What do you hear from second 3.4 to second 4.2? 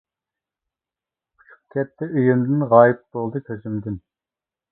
كۆزۈمدىن.